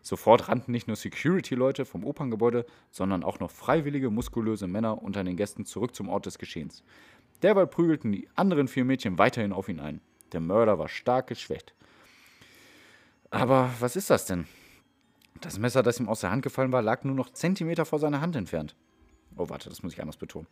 Sofort 0.03 0.49
rannten 0.49 0.73
nicht 0.73 0.87
nur 0.87 0.97
Security-Leute 0.97 1.85
vom 1.85 2.05
Operngebäude, 2.05 2.65
sondern 2.91 3.23
auch 3.23 3.39
noch 3.39 3.51
freiwillige, 3.51 4.11
muskulöse 4.11 4.67
Männer 4.67 5.03
unter 5.03 5.23
den 5.23 5.37
Gästen 5.37 5.67
zurück 5.67 5.95
zum 5.95 6.09
Ort 6.09 6.27
des 6.27 6.39
Geschehens. 6.39 6.83
Derweil 7.43 7.67
prügelten 7.67 8.13
die 8.13 8.29
anderen 8.35 8.69
vier 8.69 8.85
Mädchen 8.85 9.19
weiterhin 9.19 9.53
auf 9.53 9.69
ihn 9.69 9.81
ein. 9.81 10.01
Der 10.33 10.41
Mörder 10.41 10.79
war 10.79 10.89
stark 10.89 11.27
geschwächt. 11.27 11.75
Aber 13.31 13.71
was 13.81 13.97
ist 13.97 14.11
das 14.11 14.27
denn? 14.27 14.47
Das 15.41 15.59
Messer, 15.59 15.83
das 15.83 15.99
ihm 15.99 16.09
aus 16.09 16.21
der 16.21 16.31
Hand 16.31 16.43
gefallen 16.43 16.73
war, 16.73 16.83
lag 16.83 17.05
nur 17.05 17.15
noch 17.15 17.31
Zentimeter 17.31 17.87
vor 17.87 17.99
seiner 17.99 18.21
Hand 18.21 18.37
entfernt. 18.37 18.77
Oh, 19.37 19.49
warte, 19.49 19.69
das 19.69 19.83
muss 19.83 19.93
ich 19.93 20.01
anders 20.01 20.17
betonen. 20.17 20.49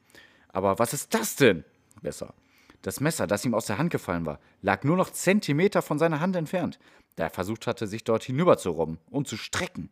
Aber 0.49 0.79
was 0.79 0.95
ist 0.95 1.13
das 1.13 1.37
denn? 1.37 1.65
Besser. 2.01 2.35
Das 2.83 3.01
Messer, 3.01 3.27
das 3.27 3.45
ihm 3.45 3.55
aus 3.55 3.67
der 3.67 3.79
Hand 3.79 3.91
gefallen 3.91 4.25
war, 4.25 4.39
lag 4.63 4.85
nur 4.85 4.97
noch 4.97 5.11
Zentimeter 5.11 5.83
von 5.83 5.99
seiner 5.99 6.21
Hand 6.21 6.37
entfernt, 6.37 6.79
da 7.17 7.25
er 7.25 7.31
versucht 7.31 7.67
hatte, 7.67 7.87
sich 7.87 8.05
dort 8.05 8.23
hinüber 8.23 8.57
zu 8.57 8.71
robben 8.71 8.99
und 9.11 9.27
zu 9.27 9.37
strecken. 9.37 9.91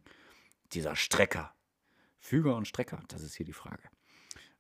Dieser 0.72 0.94
Strecker. 0.94 1.52
Füger 2.20 2.56
und 2.56 2.68
Strecker, 2.68 3.00
das 3.08 3.22
ist 3.22 3.34
hier 3.34 3.46
die 3.46 3.52
Frage. 3.52 3.82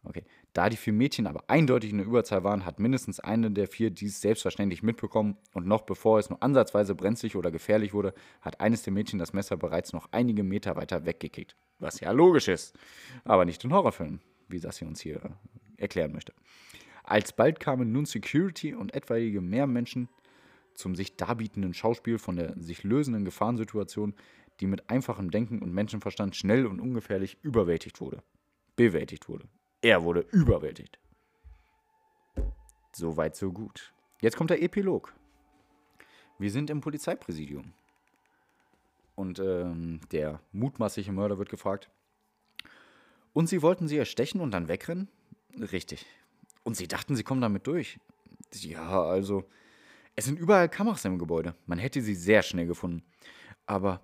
Okay. 0.06 0.24
Da 0.52 0.68
die 0.68 0.76
vier 0.76 0.92
Mädchen 0.92 1.26
aber 1.26 1.42
eindeutig 1.48 1.90
in 1.90 1.98
der 1.98 2.06
Überzahl 2.06 2.44
waren, 2.44 2.64
hat 2.64 2.78
mindestens 2.78 3.18
eine 3.18 3.50
der 3.50 3.66
vier 3.66 3.90
dies 3.90 4.20
selbstverständlich 4.20 4.84
mitbekommen 4.84 5.36
und 5.52 5.66
noch 5.66 5.82
bevor 5.82 6.20
es 6.20 6.30
nur 6.30 6.40
ansatzweise 6.42 6.94
brenzlig 6.94 7.34
oder 7.34 7.50
gefährlich 7.50 7.92
wurde, 7.92 8.14
hat 8.40 8.60
eines 8.60 8.82
der 8.82 8.92
Mädchen 8.92 9.18
das 9.18 9.32
Messer 9.32 9.56
bereits 9.56 9.92
noch 9.92 10.08
einige 10.12 10.44
Meter 10.44 10.76
weiter 10.76 11.04
weggekickt. 11.04 11.56
Was 11.80 11.98
ja 11.98 12.12
logisch 12.12 12.46
ist, 12.46 12.78
aber 13.24 13.44
nicht 13.44 13.64
in 13.64 13.72
Horrorfilmen, 13.72 14.20
wie 14.48 14.60
das 14.60 14.76
sie 14.76 14.84
uns 14.84 15.00
hier 15.00 15.20
erklären 15.76 16.12
möchte. 16.12 16.32
Alsbald 17.02 17.58
kamen 17.58 17.90
nun 17.90 18.06
Security 18.06 18.74
und 18.74 18.94
etwaige 18.94 19.40
mehr 19.40 19.66
Menschen 19.66 20.08
zum 20.74 20.94
sich 20.94 21.16
darbietenden 21.16 21.74
Schauspiel 21.74 22.18
von 22.18 22.36
der 22.36 22.54
sich 22.58 22.84
lösenden 22.84 23.24
Gefahrensituation, 23.24 24.14
die 24.60 24.66
mit 24.66 24.88
einfachem 24.88 25.30
Denken 25.30 25.60
und 25.62 25.72
Menschenverstand 25.72 26.36
schnell 26.36 26.66
und 26.66 26.80
ungefährlich 26.80 27.38
überwältigt 27.42 28.00
wurde. 28.00 28.22
Bewältigt 28.76 29.28
wurde. 29.28 29.48
Er 29.82 30.02
wurde 30.02 30.20
überwältigt. 30.32 30.98
Soweit, 32.92 33.36
so 33.36 33.52
gut. 33.52 33.92
Jetzt 34.20 34.36
kommt 34.36 34.50
der 34.50 34.62
Epilog. 34.62 35.14
Wir 36.38 36.50
sind 36.50 36.70
im 36.70 36.80
Polizeipräsidium. 36.80 37.72
Und 39.14 39.38
ähm, 39.38 40.00
der 40.12 40.40
mutmaßliche 40.52 41.12
Mörder 41.12 41.38
wird 41.38 41.48
gefragt. 41.48 41.90
Und 43.32 43.48
sie 43.48 43.62
wollten 43.62 43.88
sie 43.88 43.98
erstechen 43.98 44.40
und 44.40 44.50
dann 44.50 44.68
wegrennen? 44.68 45.08
Richtig. 45.58 46.06
Und 46.64 46.76
sie 46.76 46.88
dachten, 46.88 47.16
sie 47.16 47.22
kommen 47.22 47.40
damit 47.40 47.66
durch. 47.66 47.98
Ja, 48.54 49.02
also. 49.02 49.44
Es 50.14 50.24
sind 50.24 50.38
überall 50.38 50.68
Kameras 50.70 51.04
im 51.04 51.18
Gebäude. 51.18 51.54
Man 51.66 51.78
hätte 51.78 52.00
sie 52.00 52.14
sehr 52.14 52.42
schnell 52.42 52.66
gefunden. 52.66 53.02
Aber 53.66 54.02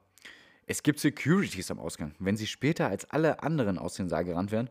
es 0.66 0.82
gibt 0.82 0.98
Securities 0.98 1.70
am 1.70 1.78
Ausgang. 1.78 2.14
Wenn 2.18 2.36
sie 2.36 2.46
später 2.46 2.88
als 2.88 3.08
alle 3.10 3.42
anderen 3.42 3.78
aus 3.78 3.94
dem 3.94 4.08
Saal 4.08 4.24
gerannt 4.24 4.52
wären, 4.52 4.68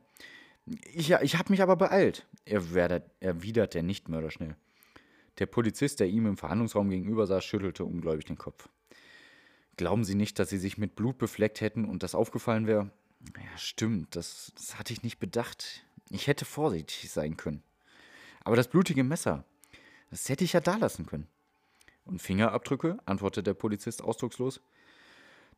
ich, 0.94 1.12
ich 1.12 1.36
habe 1.38 1.51
mich 1.51 1.62
aber 1.62 1.75
beeilt, 1.75 2.27
erwidert 2.46 3.74
der 3.74 3.84
Nichtmörder 3.84 4.32
schnell. 4.32 4.56
Der 5.39 5.46
Polizist, 5.46 6.00
der 6.00 6.08
ihm 6.08 6.25
im 6.25 6.38
Verhandlungsraum 6.38 6.89
gegenüber 6.89 7.25
saß, 7.25 7.44
schüttelte 7.44 7.86
ungläubig 7.86 8.25
den 8.25 8.38
Kopf. 8.38 8.70
Glauben 9.77 10.03
Sie 10.03 10.15
nicht, 10.15 10.38
dass 10.38 10.50
Sie 10.50 10.58
sich 10.58 10.77
mit 10.77 10.96
Blut 10.96 11.18
befleckt 11.18 11.62
hätten 11.62 11.86
und 11.86 12.03
das 12.03 12.13
aufgefallen 12.13 12.68
wäre? 12.68 12.91
Ja, 13.36 13.58
stimmt, 13.58 14.15
das, 14.15 14.51
das 14.56 14.77
hatte 14.77 14.94
ich 14.94 15.03
nicht 15.03 15.20
bedacht. 15.20 15.84
Ich 16.10 16.27
hätte 16.27 16.46
vorsichtig 16.46 17.10
sein 17.10 17.38
können. 17.38 17.63
Aber 18.44 18.56
das 18.56 18.68
blutige 18.68 19.03
Messer, 19.03 19.46
das 20.10 20.27
hätte 20.27 20.44
ich 20.44 20.53
ja 20.53 20.60
da 20.60 20.75
lassen 20.75 21.06
können. 21.06 21.27
Und 22.03 22.22
Fingerabdrücke? 22.22 23.00
antwortete 23.06 23.44
der 23.44 23.53
Polizist 23.53 24.03
ausdruckslos. 24.03 24.60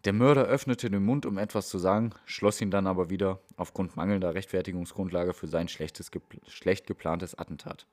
Der 0.06 0.12
Mörder 0.12 0.44
öffnete 0.44 0.90
den 0.90 1.06
Mund, 1.06 1.26
um 1.26 1.38
etwas 1.38 1.70
zu 1.70 1.78
sagen, 1.78 2.12
schloss 2.26 2.60
ihn 2.60 2.72
dann 2.72 2.88
aber 2.88 3.10
wieder 3.10 3.40
aufgrund 3.56 3.96
mangelnder 3.96 4.36
Rechtfertigungsgrundlage 4.36 5.34
für 5.34 5.48
sein 5.48 5.70
schlechtes, 5.70 6.12
schlecht 6.48 6.88
geplantes 6.88 7.38
Attentat. 7.38 7.88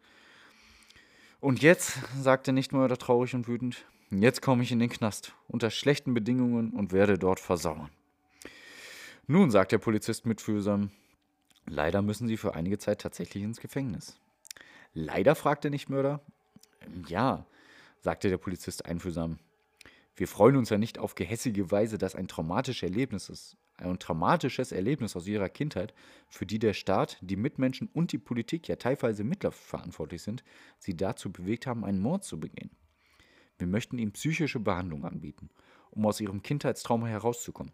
Und 1.39 1.63
jetzt, 1.63 1.99
sagte 2.21 2.47
der 2.47 2.55
Nichtmörder 2.55 2.99
traurig 2.99 3.35
und 3.35 3.47
wütend, 3.47 3.85
jetzt 4.11 4.43
komme 4.43 4.65
ich 4.65 4.73
in 4.73 4.81
den 4.81 4.91
Knast, 4.91 5.35
unter 5.47 5.71
schlechten 5.71 6.13
Bedingungen 6.13 6.71
und 6.71 6.93
werde 6.93 7.17
dort 7.17 7.39
versauern. 7.39 7.91
Nun, 9.29 9.53
sagt 9.53 9.71
der 9.71 9.79
Polizist 9.79 10.27
mitfühlsam, 10.27 10.91
leider 11.67 12.03
müssen 12.03 12.27
Sie 12.27 12.37
für 12.37 12.57
einige 12.57 12.79
Zeit 12.79 13.01
tatsächlich 13.01 13.45
ins 13.45 13.61
Gefängnis. 13.61 14.19
Leider, 14.95 15.37
fragte 15.37 15.67
der 15.67 15.71
Nichtmörder. 15.71 16.21
Ja, 17.07 17.47
sagte 18.01 18.29
der 18.29 18.39
Polizist 18.39 18.85
einfühlsam. 18.87 19.39
Wir 20.17 20.29
freuen 20.29 20.57
uns 20.57 20.71
ja 20.71 20.79
nicht 20.79 20.99
auf 20.99 21.15
gehässige 21.15 21.71
Weise, 21.71 21.99
dass 21.99 22.15
ein 22.15 22.29
traumatisches 22.29 22.83
Erlebnis 22.83 23.29
ist, 23.29 23.57
ein 23.79 23.99
traumatisches 23.99 24.73
Erlebnis 24.73 25.17
aus 25.17 25.27
ihrer 25.27 25.49
Kindheit, 25.49 25.95
für 26.29 26.47
die 26.47 26.59
der 26.59 26.75
Staat, 26.75 27.19
die 27.21 27.37
Mitmenschen 27.37 27.89
und 27.93 28.13
die 28.13 28.19
Politik 28.19 28.69
ja 28.69 28.77
teilweise 28.77 29.25
mitverantwortlich 29.25 30.23
sind, 30.23 30.45
sie 30.79 30.97
dazu 30.97 31.33
bewegt 31.33 31.67
haben, 31.67 31.85
einen 31.85 32.01
Mord 32.01 32.25
zu 32.25 32.39
begehen. 32.39 32.71
Wir 33.59 33.67
möchten 33.67 33.99
ihnen 33.99 34.13
psychische 34.13 34.61
Behandlung 34.61 35.05
anbieten, 35.05 35.51
um 35.91 36.07
aus 36.07 36.21
ihrem 36.21 36.43
Kindheitstrauma 36.43 37.07
herauszukommen. 37.07 37.73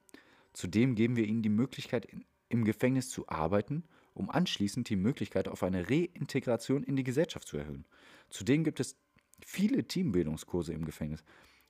Zudem 0.52 0.94
geben 0.94 1.16
wir 1.16 1.26
ihnen 1.26 1.42
die 1.42 1.48
Möglichkeit, 1.48 2.08
im 2.48 2.64
Gefängnis 2.64 3.10
zu 3.10 3.28
arbeiten, 3.28 3.84
um 4.14 4.30
anschließend 4.30 4.88
die 4.88 4.96
Möglichkeit 4.96 5.48
auf 5.48 5.62
eine 5.62 5.90
Reintegration 5.90 6.82
in 6.82 6.96
die 6.96 7.04
Gesellschaft 7.04 7.46
zu 7.46 7.58
erhöhen. 7.58 7.84
Zudem 8.30 8.64
gibt 8.64 8.80
es 8.80 8.96
viele 9.44 9.86
Teambildungskurse 9.86 10.72
im 10.72 10.84
Gefängnis, 10.84 11.22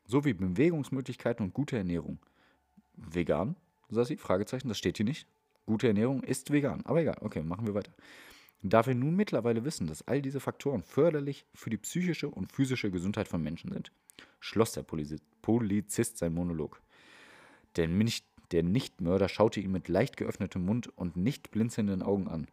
sowie 0.07 0.35
Bewegungsmöglichkeiten 0.35 1.45
und 1.45 1.55
gute 1.55 1.77
Ernährung. 1.77 2.19
Vegan, 2.95 3.57
Sassi? 3.91 4.17
Fragezeichen, 4.17 4.69
das 4.69 4.79
steht 4.79 4.97
hier 4.97 5.07
nicht. 5.07 5.27
Gute 5.67 5.89
Ernährung 5.89 6.23
ist 6.23 6.53
vegan, 6.53 6.85
aber 6.87 7.01
egal, 7.01 7.17
okay, 7.21 7.43
machen 7.43 7.67
wir 7.67 7.75
weiter. 7.75 7.93
Da 8.63 8.87
wir 8.87 8.95
nun 8.95 9.17
mittlerweile 9.17 9.65
wissen, 9.65 9.87
dass 9.87 10.07
all 10.07 10.23
diese 10.23 10.41
Faktoren 10.41 10.83
förderlich 10.83 11.45
für 11.55 11.71
die 11.71 11.77
psychische 11.77 12.29
und 12.29 12.53
physische 12.53 12.91
Gesundheit 12.91 13.29
von 13.29 13.43
Menschen 13.43 13.73
sind, 13.73 13.93
schloss 14.41 14.73
der 14.73 14.85
Polizist 15.43 16.19
sein 16.19 16.35
Monolog. 16.35 16.81
Der, 17.77 17.89
nicht, 17.89 18.25
der 18.53 18.63
Nichtmörder 18.63 19.29
schaute 19.29 19.61
ihn 19.61 19.73
mit 19.73 19.89
leicht 19.89 20.17
geöffnetem 20.17 20.65
Mund 20.65 20.89
und 20.97 21.17
nicht 21.17 21.51
blinzelnden 21.51 22.03
Augen 22.03 22.29
an. 22.29 22.49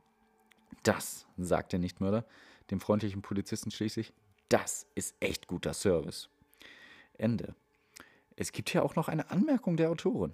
Das, 0.83 1.25
sagt 1.37 1.71
der 1.71 1.79
Nichtmörder, 1.79 2.25
dem 2.71 2.79
freundlichen 2.79 3.21
Polizisten 3.21 3.71
schließlich, 3.71 4.11
das 4.49 4.85
ist 4.95 5.15
echt 5.19 5.47
guter 5.47 5.73
Service. 5.73 6.29
Ende. 7.17 7.55
Es 8.35 8.51
gibt 8.51 8.69
hier 8.69 8.83
auch 8.83 8.95
noch 8.95 9.07
eine 9.07 9.29
Anmerkung 9.29 9.77
der 9.77 9.89
Autorin. 9.89 10.33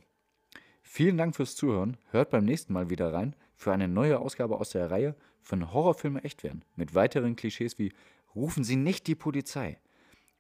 Vielen 0.82 1.18
Dank 1.18 1.36
fürs 1.36 1.56
Zuhören. 1.56 1.98
Hört 2.12 2.30
beim 2.30 2.46
nächsten 2.46 2.74
Mal 2.74 2.90
wieder 2.90 3.14
rein 3.14 3.36
für 3.56 3.72
eine 3.72 3.88
neue 3.88 4.20
Ausgabe 4.20 4.58
aus 4.58 4.72
der 4.72 4.90
Reihe 4.90 5.16
von 5.42 5.74
Horrorfilme 5.74 6.24
echt 6.24 6.44
werden. 6.44 6.64
Mit 6.76 6.96
weiteren 6.96 7.36
Klischees 7.36 7.78
wie 7.78 7.94
Rufen 8.36 8.64
Sie 8.64 8.76
nicht 8.76 9.08
die 9.08 9.16
Polizei, 9.16 9.80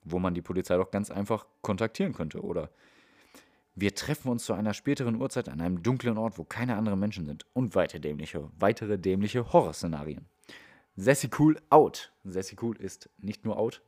wo 0.03 0.19
man 0.19 0.33
die 0.33 0.41
Polizei 0.41 0.77
doch 0.77 0.91
ganz 0.91 1.11
einfach 1.11 1.45
kontaktieren 1.61 2.13
könnte. 2.13 2.41
Oder 2.41 2.69
wir 3.75 3.95
treffen 3.95 4.29
uns 4.29 4.45
zu 4.45 4.53
einer 4.53 4.73
späteren 4.73 5.15
Uhrzeit 5.15 5.49
an 5.49 5.61
einem 5.61 5.83
dunklen 5.83 6.17
Ort, 6.17 6.37
wo 6.37 6.43
keine 6.43 6.77
anderen 6.77 6.99
Menschen 6.99 7.25
sind. 7.25 7.45
Und 7.53 7.75
weitere 7.75 7.99
dämliche, 7.99 8.49
weitere 8.57 8.97
dämliche 8.97 9.51
Horrorszenarien. 9.51 10.25
Sassy 10.95 11.29
Cool 11.37 11.59
out. 11.69 12.11
Sassy 12.23 12.55
Cool 12.61 12.77
ist 12.77 13.09
nicht 13.17 13.45
nur 13.45 13.57
out, 13.57 13.81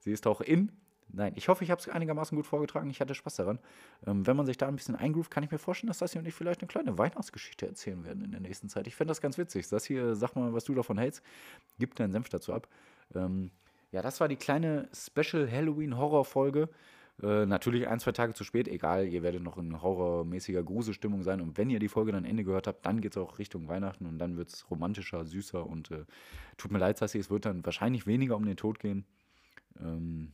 sie 0.00 0.12
ist 0.12 0.26
auch 0.26 0.40
in 0.40 0.72
Nein, 1.10 1.32
ich 1.36 1.48
hoffe, 1.48 1.64
ich 1.64 1.70
habe 1.70 1.80
es 1.80 1.88
einigermaßen 1.88 2.36
gut 2.36 2.46
vorgetragen. 2.46 2.90
Ich 2.90 3.00
hatte 3.00 3.14
Spaß 3.14 3.36
daran. 3.36 3.58
Ähm, 4.06 4.26
wenn 4.26 4.36
man 4.36 4.46
sich 4.46 4.58
da 4.58 4.68
ein 4.68 4.76
bisschen 4.76 4.94
eingroovt, 4.94 5.30
kann 5.30 5.42
ich 5.42 5.50
mir 5.50 5.58
vorstellen, 5.58 5.88
dass 5.88 5.98
das 5.98 6.12
hier 6.12 6.20
und 6.20 6.28
ich 6.28 6.34
vielleicht 6.34 6.60
eine 6.60 6.68
kleine 6.68 6.98
Weihnachtsgeschichte 6.98 7.66
erzählen 7.66 8.04
werden 8.04 8.22
in 8.24 8.30
der 8.30 8.40
nächsten 8.40 8.68
Zeit. 8.68 8.86
Ich 8.86 8.94
fände 8.94 9.10
das 9.10 9.20
ganz 9.20 9.38
witzig. 9.38 9.68
Das 9.68 9.84
hier, 9.84 10.14
sag 10.14 10.36
mal, 10.36 10.52
was 10.52 10.64
du 10.64 10.74
davon 10.74 10.98
hältst. 10.98 11.22
Gib 11.78 11.94
deinen 11.94 12.12
Senf 12.12 12.28
dazu 12.28 12.52
ab. 12.52 12.68
Ähm, 13.14 13.50
ja, 13.90 14.02
das 14.02 14.20
war 14.20 14.28
die 14.28 14.36
kleine 14.36 14.88
Special 14.92 15.50
Halloween-Horror-Folge. 15.50 16.68
Äh, 17.22 17.46
natürlich 17.46 17.88
ein, 17.88 17.98
zwei 17.98 18.12
Tage 18.12 18.34
zu 18.34 18.44
spät, 18.44 18.68
egal, 18.68 19.08
ihr 19.08 19.22
werdet 19.24 19.42
noch 19.42 19.58
in 19.58 19.82
horrormäßiger 19.82 20.62
Gruselstimmung 20.62 21.22
sein. 21.22 21.40
Und 21.40 21.58
wenn 21.58 21.68
ihr 21.68 21.80
die 21.80 21.88
Folge 21.88 22.12
dann 22.12 22.24
Ende 22.24 22.44
gehört 22.44 22.66
habt, 22.68 22.86
dann 22.86 23.00
geht 23.00 23.12
es 23.12 23.18
auch 23.18 23.38
Richtung 23.38 23.66
Weihnachten 23.66 24.06
und 24.06 24.18
dann 24.18 24.36
wird 24.36 24.50
es 24.50 24.70
romantischer, 24.70 25.24
süßer 25.24 25.66
und 25.66 25.90
äh, 25.90 26.04
tut 26.58 26.70
mir 26.70 26.78
leid, 26.78 26.98
Sassi, 26.98 27.18
es 27.18 27.30
wird 27.30 27.44
dann 27.44 27.64
wahrscheinlich 27.64 28.06
weniger 28.06 28.36
um 28.36 28.44
den 28.44 28.56
Tod 28.56 28.78
gehen. 28.78 29.04
Ähm, 29.80 30.32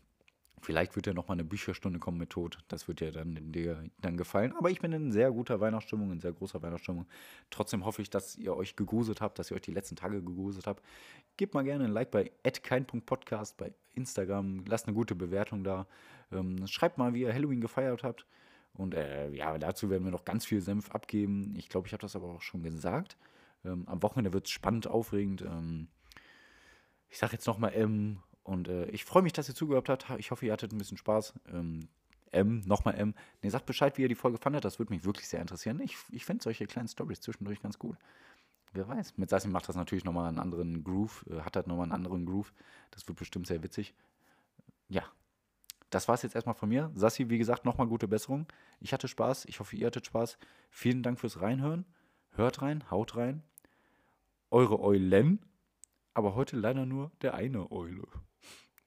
Vielleicht 0.65 0.97
wird 0.97 1.07
ja 1.07 1.13
noch 1.13 1.29
mal 1.29 1.35
eine 1.35 1.45
Bücherstunde 1.45 1.99
kommen 1.99 2.17
mit 2.17 2.31
Tod. 2.31 2.59
Das 2.69 2.89
wird 2.89 3.03
ja 3.03 3.11
dann 3.11 3.53
dir 3.53 3.85
dann 4.01 4.17
gefallen. 4.17 4.55
Aber 4.57 4.71
ich 4.71 4.81
bin 4.81 4.93
in 4.93 5.13
sehr 5.13 5.31
guter 5.31 5.61
Weihnachtsstimmung, 5.61 6.11
in 6.11 6.21
sehr 6.21 6.33
großer 6.33 6.63
Weihnachtsstimmung. 6.63 7.07
Trotzdem 7.51 7.85
hoffe 7.85 8.01
ich, 8.01 8.09
dass 8.09 8.37
ihr 8.37 8.57
euch 8.57 8.75
gegruselt 8.75 9.21
habt, 9.21 9.39
dass 9.39 9.51
ihr 9.51 9.57
euch 9.57 9.63
die 9.63 9.75
letzten 9.75 9.95
Tage 9.95 10.23
gegruselt 10.23 10.67
habt. 10.67 10.83
Gebt 11.37 11.53
mal 11.53 11.65
gerne 11.65 11.85
ein 11.85 11.91
Like 11.91 12.11
bei 12.11 12.33
kein.podcast 12.63 13.59
bei 13.59 13.75
Instagram. 13.93 14.65
Lasst 14.67 14.87
eine 14.87 14.95
gute 14.95 15.15
Bewertung 15.15 15.65
da. 15.65 15.87
Ähm, 16.33 16.67
schreibt 16.67 16.97
mal, 16.97 17.13
wie 17.13 17.21
ihr 17.21 17.35
Halloween 17.35 17.61
gefeiert 17.61 18.03
habt. 18.03 18.27
Und 18.73 18.95
äh, 18.95 19.29
ja, 19.33 19.59
dazu 19.59 19.91
werden 19.91 20.05
wir 20.05 20.13
noch 20.13 20.25
ganz 20.25 20.47
viel 20.47 20.63
Senf 20.63 20.91
abgeben. 20.93 21.55
Ich 21.59 21.69
glaube, 21.69 21.89
ich 21.89 21.93
habe 21.93 22.01
das 22.01 22.17
aber 22.17 22.29
auch 22.29 22.43
schon 22.43 22.63
gesagt. 22.63 23.19
Ähm, 23.67 23.85
am 23.87 24.03
Wochenende 24.03 24.33
wird 24.33 24.47
es 24.47 24.51
spannend, 24.51 24.87
aufregend. 24.87 25.43
Ähm, 25.43 25.89
ich 27.11 27.19
sage 27.19 27.35
jetzt 27.35 27.47
nochmal 27.47 27.75
M 27.75 28.21
und 28.45 28.69
äh, 28.69 28.87
ich 28.87 29.05
freue 29.05 29.23
mich, 29.23 29.33
dass 29.33 29.49
ihr 29.49 29.55
zugehört 29.55 29.89
habt. 29.89 30.11
Ich 30.19 30.31
hoffe, 30.31 30.47
ihr 30.47 30.53
hattet 30.53 30.73
ein 30.73 30.79
bisschen 30.79 30.99
Spaß. 30.99 31.35
Ähm, 31.53 31.89
M, 32.31 32.63
nochmal 32.67 32.95
M. 32.97 33.15
Ne, 33.43 33.51
sagt 33.51 33.67
Bescheid, 33.67 33.97
wie 33.97 34.03
ihr 34.03 34.09
die 34.09 34.15
Folge 34.15 34.39
fandet. 34.39 34.65
Das 34.65 34.79
würde 34.79 34.93
mich 34.93 35.05
wirklich 35.05 35.29
sehr 35.29 35.41
interessieren. 35.41 35.81
Ich, 35.81 35.97
ich 36.11 36.25
finde 36.25 36.43
solche 36.43 36.67
kleinen 36.67 36.89
Stories 36.89 37.21
zwischendurch 37.21 37.63
ganz 37.63 37.79
gut. 37.79 37.97
Wer 38.73 38.89
weiß. 38.89 39.17
Mit 39.17 39.31
Sassi 39.31 39.49
macht 39.49 39.69
das 39.69 39.77
natürlich 39.77 40.05
nochmal 40.05 40.29
einen 40.29 40.39
anderen 40.39 40.85
Groove, 40.85 41.25
äh, 41.31 41.41
hat 41.41 41.57
halt 41.57 41.67
nochmal 41.69 41.85
einen 41.85 41.93
anderen 41.93 42.27
Groove. 42.27 42.53
Das 42.91 43.07
wird 43.09 43.19
bestimmt 43.19 43.47
sehr 43.47 43.63
witzig. 43.63 43.95
Ja, 44.89 45.05
das 45.91 46.09
war 46.09 46.17
es 46.17 46.23
jetzt 46.23 46.35
erstmal 46.35 46.57
von 46.57 46.69
mir. 46.69 46.91
Sassi, 46.95 47.31
wie 47.31 47.39
gesagt, 47.39 47.65
nochmal 47.65 47.87
gute 47.87 48.09
Besserung. 48.09 48.47
Ich 48.81 48.93
hatte 48.93 49.09
Spaß. 49.09 49.47
Ich 49.47 49.61
hoffe, 49.61 49.77
ihr 49.77 49.87
hattet 49.87 50.07
Spaß. 50.07 50.39
Vielen 50.71 51.03
Dank 51.03 51.21
fürs 51.21 51.41
Reinhören. 51.41 51.87
Hört 52.33 52.63
rein, 52.63 52.91
haut 52.91 53.17
rein. 53.17 53.43
Eure 54.51 54.81
Eulen. 54.81 55.39
Aber 56.13 56.35
heute 56.35 56.57
leider 56.57 56.85
nur 56.85 57.11
der 57.23 57.35
eine 57.35 57.71
Eule. 57.71 58.07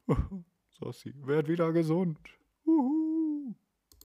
Sassi, 0.79 1.13
werd 1.25 1.47
wieder 1.47 1.71
gesund. 1.73 2.19
Uhu. 2.65 3.06